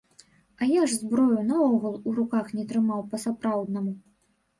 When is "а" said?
0.61-0.67